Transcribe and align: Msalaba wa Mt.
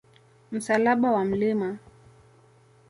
Msalaba 0.51 1.11
wa 1.11 1.25
Mt. 1.25 1.77